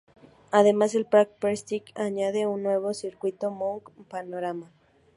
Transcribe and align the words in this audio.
Además, 0.49 0.95
el 0.95 1.05
pack 1.05 1.29
Prestige 1.37 1.91
añade 1.93 2.47
un 2.47 2.63
nuevo 2.63 2.91
circuito, 2.95 3.51
Mount 3.51 3.83
Panorama. 4.09 4.71